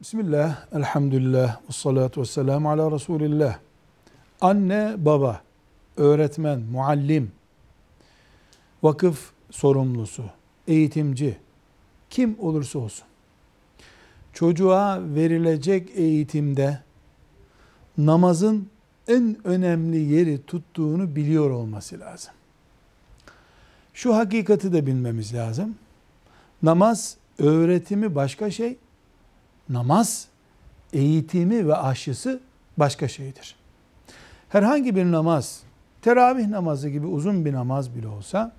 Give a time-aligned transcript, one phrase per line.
[0.00, 3.58] Bismillah, elhamdülillah, ve salatu ve selamu ala Resulillah.
[4.40, 5.42] Anne, baba,
[5.96, 7.32] öğretmen, muallim,
[8.82, 10.24] vakıf sorumlusu,
[10.68, 11.38] eğitimci,
[12.10, 13.04] kim olursa olsun,
[14.32, 16.80] çocuğa verilecek eğitimde
[17.98, 18.68] namazın
[19.08, 22.32] en önemli yeri tuttuğunu biliyor olması lazım.
[23.94, 25.74] Şu hakikati de bilmemiz lazım.
[26.62, 28.76] Namaz öğretimi başka şey,
[29.70, 30.28] namaz
[30.92, 32.40] eğitimi ve aşısı
[32.76, 33.56] başka şeydir.
[34.48, 35.62] Herhangi bir namaz,
[36.02, 38.52] teravih namazı gibi uzun bir namaz bile olsa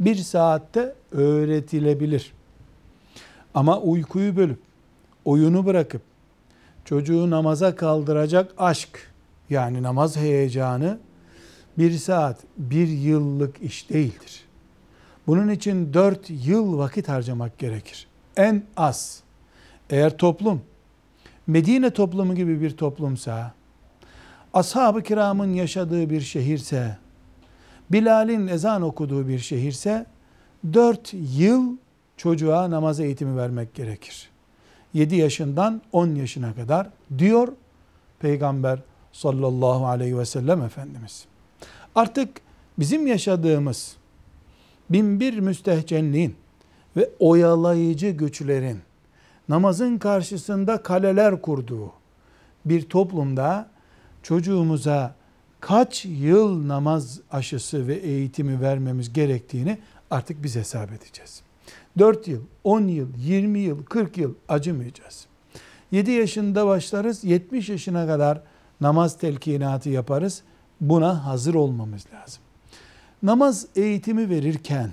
[0.00, 2.32] bir saatte öğretilebilir.
[3.54, 4.60] Ama uykuyu bölüp,
[5.24, 6.02] oyunu bırakıp,
[6.84, 9.12] çocuğu namaza kaldıracak aşk,
[9.50, 10.98] yani namaz heyecanı
[11.78, 14.44] bir saat, bir yıllık iş değildir.
[15.26, 18.06] Bunun için dört yıl vakit harcamak gerekir.
[18.36, 19.25] En az.
[19.90, 20.62] Eğer toplum
[21.46, 23.54] Medine toplumu gibi bir toplumsa,
[24.52, 26.98] ashab-ı kiramın yaşadığı bir şehirse,
[27.92, 30.06] Bilal'in ezan okuduğu bir şehirse,
[30.72, 31.76] dört yıl
[32.16, 34.30] çocuğa namaz eğitimi vermek gerekir.
[34.94, 37.48] 7 yaşından 10 yaşına kadar diyor
[38.18, 38.78] Peygamber
[39.12, 41.24] sallallahu aleyhi ve sellem Efendimiz.
[41.94, 42.28] Artık
[42.78, 43.96] bizim yaşadığımız
[44.90, 46.34] binbir müstehcenliğin
[46.96, 48.85] ve oyalayıcı güçlerin
[49.48, 51.92] namazın karşısında kaleler kurduğu
[52.64, 53.68] bir toplumda
[54.22, 55.14] çocuğumuza
[55.60, 59.78] kaç yıl namaz aşısı ve eğitimi vermemiz gerektiğini
[60.10, 61.42] artık biz hesap edeceğiz.
[61.98, 65.26] 4 yıl, 10 yıl, 20 yıl, 40 yıl acımayacağız.
[65.90, 68.40] 7 yaşında başlarız, 70 yaşına kadar
[68.80, 70.42] namaz telkinatı yaparız.
[70.80, 72.42] Buna hazır olmamız lazım.
[73.22, 74.92] Namaz eğitimi verirken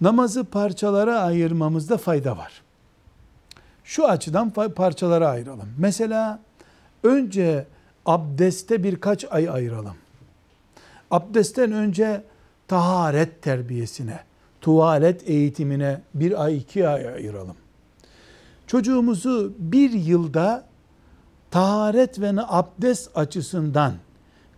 [0.00, 2.62] namazı parçalara ayırmamızda fayda var.
[3.90, 5.68] Şu açıdan parçalara ayıralım.
[5.78, 6.40] Mesela
[7.02, 7.66] önce
[8.06, 9.94] abdeste birkaç ay ayıralım.
[11.10, 12.22] Abdestten önce
[12.68, 14.20] taharet terbiyesine,
[14.60, 17.56] tuvalet eğitimine bir ay iki ay ayıralım.
[18.66, 20.64] Çocuğumuzu bir yılda
[21.50, 23.92] taharet ve abdest açısından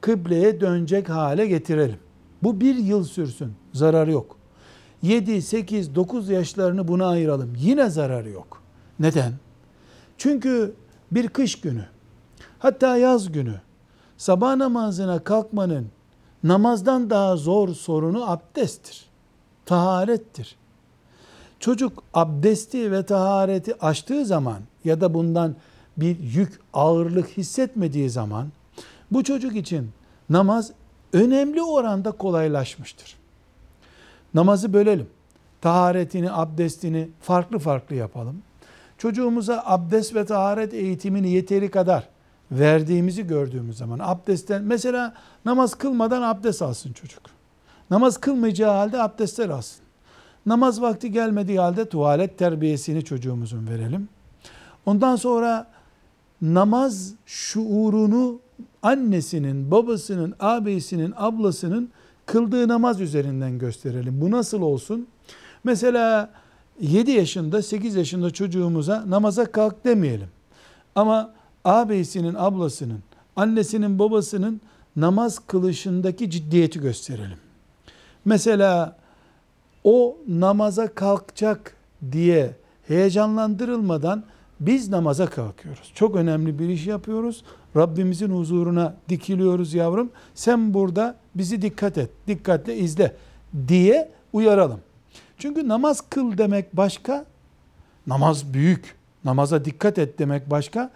[0.01, 1.99] kıbleye dönecek hale getirelim.
[2.43, 3.53] Bu bir yıl sürsün.
[3.73, 4.37] Zararı yok.
[5.03, 7.53] 7, 8, 9 yaşlarını buna ayıralım.
[7.57, 8.62] Yine zararı yok.
[9.03, 9.33] Neden?
[10.19, 10.75] Çünkü
[11.13, 11.85] bir kış günü,
[12.59, 13.61] hatta yaz günü,
[14.17, 15.89] sabah namazına kalkmanın
[16.45, 19.07] namazdan daha zor sorunu abdesttir.
[19.67, 20.57] Taharettir.
[21.61, 25.57] Çocuk abdesti ve tahareti açtığı zaman ya da bundan
[25.97, 28.49] bir yük, ağırlık hissetmediği zaman
[29.11, 29.91] bu çocuk için
[30.31, 30.73] namaz
[31.13, 33.17] önemli oranda kolaylaşmıştır.
[34.35, 35.09] Namazı bölelim.
[35.61, 38.43] Taharetini, abdestini farklı farklı yapalım.
[39.03, 42.09] Çocuğumuza abdest ve taharet eğitimini yeteri kadar
[42.51, 45.15] verdiğimizi gördüğümüz zaman abdestten mesela
[45.45, 47.23] namaz kılmadan abdest alsın çocuk.
[47.91, 49.85] Namaz kılmayacağı halde abdestler alsın.
[50.47, 54.09] Namaz vakti gelmediği halde tuvalet terbiyesini çocuğumuzun verelim.
[54.87, 55.67] Ondan sonra
[56.43, 58.41] namaz şuurunu
[58.83, 61.91] annesinin, babasının, ağabeyisinin, ablasının
[62.27, 64.21] kıldığı namaz üzerinden gösterelim.
[64.21, 65.07] Bu nasıl olsun?
[65.65, 66.31] Mesela
[66.81, 70.29] 7 yaşında, 8 yaşında çocuğumuza namaza kalk demeyelim.
[70.95, 71.33] Ama
[71.65, 73.01] ağabeyisinin, ablasının,
[73.37, 74.61] annesinin, babasının
[74.97, 77.39] namaz kılışındaki ciddiyeti gösterelim.
[78.25, 78.97] Mesela
[79.85, 81.77] o namaza kalkacak
[82.13, 82.57] diye
[82.89, 84.25] heyecanlandırılmadan
[84.61, 85.93] biz namaza kalkıyoruz.
[85.95, 87.45] Çok önemli bir iş yapıyoruz.
[87.77, 90.11] Rabbimizin huzuruna dikiliyoruz yavrum.
[90.35, 93.17] Sen burada bizi dikkat et, dikkatle izle
[93.69, 94.81] diye uyaralım.
[95.39, 97.25] Çünkü namaz kıl demek başka,
[98.07, 100.91] namaz büyük, namaza dikkat et demek başka.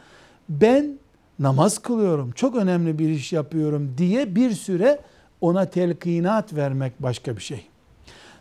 [0.48, 0.98] Ben
[1.38, 5.00] namaz kılıyorum, çok önemli bir iş yapıyorum diye bir süre
[5.40, 7.66] ona telkinat vermek başka bir şey.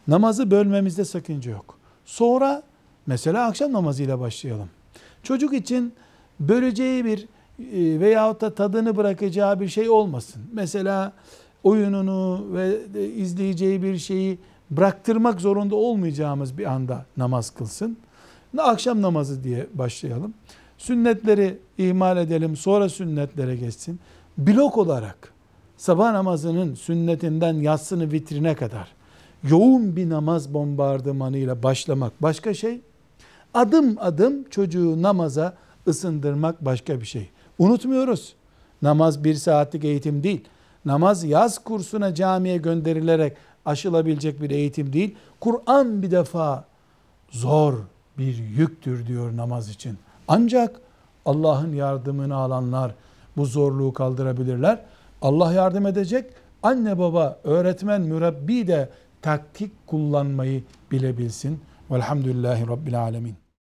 [0.08, 1.78] Namazı bölmemizde sakınca yok.
[2.06, 2.64] Sonra
[3.08, 4.70] mesela akşam namazıyla başlayalım.
[5.24, 5.94] Çocuk için
[6.40, 7.28] böleceği bir
[7.60, 10.42] e, veyahut da tadını bırakacağı bir şey olmasın.
[10.54, 11.14] Mesela
[11.64, 12.80] oyununu ve
[13.14, 14.40] izleyeceği bir şeyi
[14.72, 17.98] bıraktırmak zorunda olmayacağımız bir anda namaz kılsın.
[18.58, 20.34] Akşam namazı diye başlayalım.
[20.78, 24.00] Sünnetleri ihmal edelim, sonra sünnetlere geçsin.
[24.38, 25.34] Blok olarak
[25.78, 28.92] sabah namazının sünnetinden yatsını vitrine kadar
[29.44, 32.82] yoğun bir namaz bombardımanıyla başlamak başka şey.
[33.54, 35.54] Adım adım çocuğu namaza
[35.88, 37.30] ısındırmak başka bir şey.
[37.60, 38.36] Unutmuyoruz.
[38.82, 40.44] Namaz bir saatlik eğitim değil.
[40.86, 45.16] Namaz yaz kursuna camiye gönderilerek aşılabilecek bir eğitim değil.
[45.40, 46.66] Kur'an bir defa
[47.32, 47.74] zor
[48.18, 49.98] bir yüktür diyor namaz için.
[50.28, 50.82] Ancak
[51.26, 52.96] Allah'ın yardımını alanlar
[53.38, 54.80] bu zorluğu kaldırabilirler.
[55.22, 56.26] Allah yardım edecek.
[56.64, 58.90] Anne baba, öğretmen, mürebbi de
[59.22, 61.62] taktik kullanmayı bilebilsin.
[61.92, 63.45] Velhamdülillahi Rabbil Alemin.